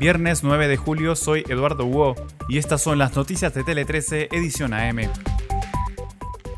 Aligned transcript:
Viernes 0.00 0.42
9 0.42 0.66
de 0.66 0.78
julio 0.78 1.14
soy 1.14 1.44
Eduardo 1.46 1.84
Hugo 1.84 2.14
y 2.48 2.56
estas 2.56 2.80
son 2.80 2.96
las 2.96 3.14
noticias 3.16 3.52
de 3.52 3.64
Tele 3.64 3.84
13 3.84 4.30
edición 4.32 4.72
AM. 4.72 5.00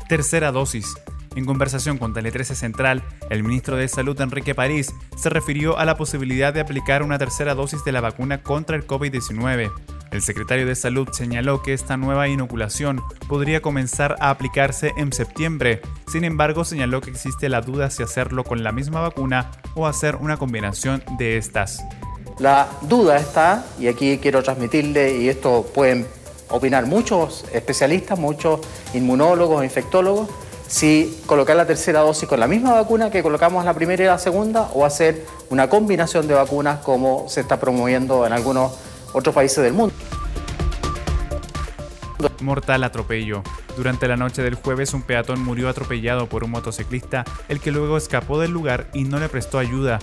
Tercera 0.07 0.53
dosis. 0.53 0.95
En 1.35 1.43
conversación 1.43 1.97
con 1.97 2.13
Tele 2.13 2.31
13 2.31 2.55
Central, 2.55 3.03
el 3.29 3.43
ministro 3.43 3.75
de 3.75 3.89
Salud 3.89 4.19
Enrique 4.21 4.55
París 4.55 4.95
se 5.17 5.29
refirió 5.29 5.77
a 5.77 5.83
la 5.83 5.97
posibilidad 5.97 6.53
de 6.53 6.61
aplicar 6.61 7.03
una 7.03 7.17
tercera 7.17 7.53
dosis 7.53 7.83
de 7.83 7.91
la 7.91 7.99
vacuna 7.99 8.41
contra 8.43 8.77
el 8.77 8.87
COVID-19. 8.87 9.73
El 10.11 10.21
secretario 10.21 10.65
de 10.65 10.75
Salud 10.75 11.09
señaló 11.11 11.61
que 11.63 11.73
esta 11.73 11.97
nueva 11.97 12.29
inoculación 12.29 13.01
podría 13.27 13.61
comenzar 13.61 14.15
a 14.21 14.29
aplicarse 14.29 14.93
en 14.95 15.11
septiembre. 15.11 15.81
Sin 16.07 16.23
embargo, 16.23 16.63
señaló 16.63 17.01
que 17.01 17.09
existe 17.09 17.49
la 17.49 17.59
duda 17.59 17.89
si 17.89 18.03
hacerlo 18.03 18.45
con 18.45 18.63
la 18.63 18.71
misma 18.71 19.01
vacuna 19.01 19.51
o 19.75 19.85
hacer 19.85 20.15
una 20.15 20.37
combinación 20.37 21.03
de 21.17 21.35
estas. 21.35 21.83
La 22.39 22.67
duda 22.81 23.17
está, 23.17 23.65
y 23.79 23.87
aquí 23.87 24.17
quiero 24.17 24.41
transmitirle, 24.41 25.17
y 25.17 25.29
esto 25.29 25.65
pueden 25.73 26.07
opinar 26.49 26.85
muchos 26.85 27.45
especialistas, 27.53 28.17
muchos 28.17 28.59
inmunólogos, 28.93 29.63
infectólogos, 29.63 30.29
si 30.67 31.21
colocar 31.27 31.55
la 31.55 31.67
tercera 31.67 31.99
dosis 31.99 32.27
con 32.27 32.39
la 32.39 32.47
misma 32.47 32.73
vacuna 32.73 33.11
que 33.11 33.21
colocamos 33.21 33.63
la 33.63 33.73
primera 33.73 34.03
y 34.03 34.07
la 34.07 34.17
segunda 34.17 34.69
o 34.73 34.85
hacer 34.85 35.25
una 35.49 35.69
combinación 35.69 36.27
de 36.27 36.33
vacunas 36.33 36.79
como 36.79 37.29
se 37.29 37.41
está 37.41 37.59
promoviendo 37.59 38.25
en 38.25 38.33
algunos 38.33 38.73
otros 39.13 39.35
países 39.35 39.63
del 39.63 39.73
mundo. 39.73 39.93
Mortal 42.41 42.83
atropello. 42.83 43.43
Durante 43.77 44.07
la 44.07 44.17
noche 44.17 44.41
del 44.41 44.55
jueves 44.55 44.93
un 44.93 45.01
peatón 45.01 45.43
murió 45.43 45.69
atropellado 45.69 46.27
por 46.27 46.43
un 46.43 46.51
motociclista, 46.51 47.25
el 47.49 47.59
que 47.59 47.71
luego 47.71 47.97
escapó 47.97 48.39
del 48.39 48.51
lugar 48.51 48.87
y 48.93 49.03
no 49.03 49.19
le 49.19 49.29
prestó 49.29 49.59
ayuda. 49.59 49.99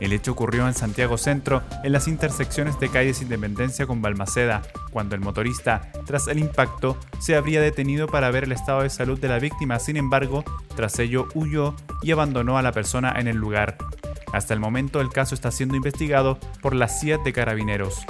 El 0.00 0.12
hecho 0.12 0.32
ocurrió 0.32 0.66
en 0.66 0.74
Santiago 0.74 1.18
Centro, 1.18 1.62
en 1.82 1.92
las 1.92 2.08
intersecciones 2.08 2.78
de 2.78 2.88
calles 2.88 3.22
Independencia 3.22 3.86
con 3.86 4.00
Balmaceda, 4.00 4.62
cuando 4.90 5.14
el 5.14 5.20
motorista, 5.20 5.90
tras 6.06 6.28
el 6.28 6.38
impacto, 6.38 6.96
se 7.18 7.36
habría 7.36 7.60
detenido 7.60 8.06
para 8.06 8.30
ver 8.30 8.44
el 8.44 8.52
estado 8.52 8.82
de 8.82 8.90
salud 8.90 9.18
de 9.18 9.28
la 9.28 9.38
víctima, 9.38 9.78
sin 9.78 9.96
embargo, 9.96 10.44
tras 10.76 10.98
ello 10.98 11.28
huyó 11.34 11.74
y 12.02 12.12
abandonó 12.12 12.58
a 12.58 12.62
la 12.62 12.72
persona 12.72 13.12
en 13.18 13.28
el 13.28 13.36
lugar. 13.36 13.76
Hasta 14.32 14.54
el 14.54 14.60
momento 14.60 15.00
el 15.00 15.08
caso 15.08 15.34
está 15.34 15.50
siendo 15.50 15.76
investigado 15.76 16.38
por 16.60 16.74
la 16.74 16.88
CIA 16.88 17.18
de 17.18 17.32
Carabineros. 17.32 18.04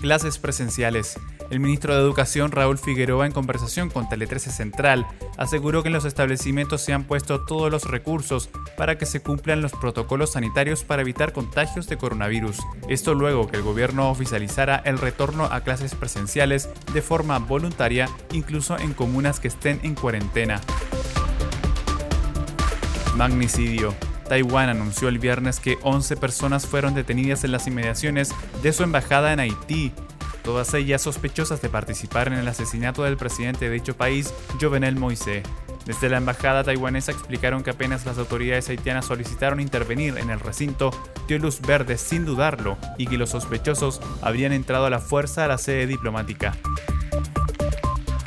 Clases 0.00 0.38
presenciales. 0.38 1.18
El 1.50 1.60
ministro 1.60 1.94
de 1.94 2.00
Educación, 2.00 2.52
Raúl 2.52 2.78
Figueroa, 2.78 3.26
en 3.26 3.32
conversación 3.32 3.90
con 3.90 4.08
Tele 4.08 4.26
13 4.26 4.50
Central, 4.50 5.06
aseguró 5.36 5.82
que 5.82 5.88
en 5.88 5.92
los 5.92 6.06
establecimientos 6.06 6.80
se 6.80 6.94
han 6.94 7.04
puesto 7.04 7.44
todos 7.44 7.70
los 7.70 7.84
recursos 7.84 8.48
para 8.78 8.96
que 8.96 9.04
se 9.04 9.20
cumplan 9.20 9.60
los 9.60 9.72
protocolos 9.72 10.32
sanitarios 10.32 10.84
para 10.84 11.02
evitar 11.02 11.34
contagios 11.34 11.86
de 11.86 11.98
coronavirus. 11.98 12.58
Esto 12.88 13.12
luego 13.14 13.46
que 13.46 13.56
el 13.56 13.62
gobierno 13.62 14.10
oficializara 14.10 14.76
el 14.86 14.96
retorno 14.96 15.44
a 15.44 15.60
clases 15.60 15.94
presenciales 15.94 16.70
de 16.94 17.02
forma 17.02 17.38
voluntaria, 17.38 18.08
incluso 18.32 18.78
en 18.78 18.94
comunas 18.94 19.38
que 19.38 19.48
estén 19.48 19.80
en 19.82 19.94
cuarentena. 19.94 20.62
Magnicidio. 23.16 23.94
Taiwán 24.30 24.68
anunció 24.68 25.08
el 25.08 25.18
viernes 25.18 25.58
que 25.58 25.76
11 25.82 26.16
personas 26.16 26.64
fueron 26.64 26.94
detenidas 26.94 27.42
en 27.42 27.50
las 27.50 27.66
inmediaciones 27.66 28.32
de 28.62 28.72
su 28.72 28.84
embajada 28.84 29.32
en 29.32 29.40
Haití 29.40 29.92
todas 30.44 30.72
ellas 30.74 31.02
sospechosas 31.02 31.60
de 31.60 31.68
participar 31.68 32.28
en 32.28 32.34
el 32.34 32.46
asesinato 32.46 33.02
del 33.02 33.16
presidente 33.16 33.68
de 33.68 33.72
dicho 33.72 33.96
país, 33.96 34.32
Jovenel 34.60 34.94
Moise. 34.94 35.42
Desde 35.84 36.08
la 36.08 36.18
embajada 36.18 36.62
taiwanesa 36.62 37.10
explicaron 37.10 37.64
que 37.64 37.70
apenas 37.70 38.06
las 38.06 38.18
autoridades 38.18 38.68
haitianas 38.68 39.06
solicitaron 39.06 39.58
intervenir 39.58 40.16
en 40.16 40.30
el 40.30 40.38
recinto, 40.38 40.90
dio 41.26 41.38
luz 41.40 41.60
verde 41.60 41.98
sin 41.98 42.24
dudarlo 42.24 42.78
y 42.98 43.06
que 43.06 43.18
los 43.18 43.30
sospechosos 43.30 44.00
habrían 44.22 44.52
entrado 44.52 44.86
a 44.86 44.90
la 44.90 45.00
fuerza 45.00 45.44
a 45.44 45.48
la 45.48 45.58
sede 45.58 45.88
diplomática. 45.88 46.56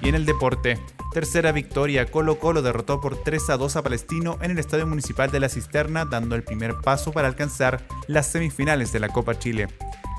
Y 0.04 0.10
en 0.10 0.16
el 0.16 0.26
deporte, 0.26 0.78
tercera 1.14 1.54
victoria, 1.54 2.12
Colo 2.12 2.38
Colo 2.38 2.62
derrotó 2.62 3.00
por 3.00 3.24
3 3.24 3.52
a 3.52 3.58
2 3.58 3.78
a 3.78 3.84
Palestino 3.84 4.38
en 4.42 4.52
el 4.52 4.60
Estadio 4.60 4.86
Municipal 4.86 5.32
de 5.32 5.40
la 5.40 5.48
Cisterna, 5.48 6.04
dando 6.04 6.36
el 6.36 6.44
primer 6.44 6.76
paso 6.76 7.14
para 7.14 7.30
alcanzar 7.30 7.82
las 8.08 8.28
semifinales 8.28 8.92
de 8.92 9.00
la 9.00 9.08
Copa 9.10 9.40
Chile. 9.40 9.68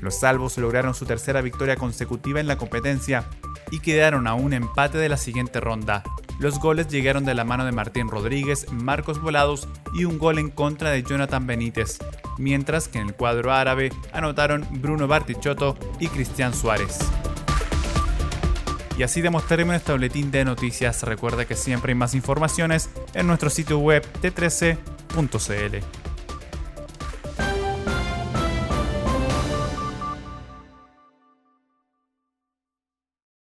Los 0.01 0.19
salvos 0.19 0.57
lograron 0.57 0.95
su 0.95 1.05
tercera 1.05 1.41
victoria 1.41 1.75
consecutiva 1.75 2.39
en 2.39 2.47
la 2.47 2.57
competencia 2.57 3.29
y 3.69 3.79
quedaron 3.79 4.25
a 4.25 4.33
un 4.33 4.53
empate 4.53 4.97
de 4.97 5.09
la 5.09 5.17
siguiente 5.17 5.59
ronda. 5.59 6.01
Los 6.39 6.59
goles 6.59 6.87
llegaron 6.87 7.23
de 7.23 7.35
la 7.35 7.43
mano 7.43 7.63
de 7.63 7.71
Martín 7.71 8.09
Rodríguez, 8.09 8.71
Marcos 8.71 9.21
Volados 9.21 9.67
y 9.93 10.05
un 10.05 10.17
gol 10.17 10.39
en 10.39 10.49
contra 10.49 10.89
de 10.89 11.03
Jonathan 11.03 11.45
Benítez, 11.45 11.99
mientras 12.39 12.87
que 12.87 12.97
en 12.97 13.09
el 13.09 13.15
cuadro 13.15 13.53
árabe 13.53 13.91
anotaron 14.11 14.67
Bruno 14.81 15.07
Bartichotto 15.07 15.77
y 15.99 16.07
Cristian 16.07 16.55
Suárez. 16.55 16.99
Y 18.97 19.03
así 19.03 19.21
demos 19.21 19.47
término 19.47 19.73
este 19.73 19.91
boletín 19.91 20.31
de 20.31 20.45
noticias. 20.45 21.03
Recuerda 21.03 21.45
que 21.45 21.55
siempre 21.55 21.91
hay 21.91 21.95
más 21.95 22.15
informaciones 22.15 22.89
en 23.13 23.27
nuestro 23.27 23.49
sitio 23.49 23.79
web 23.79 24.05
t13.cl. 24.21 26.04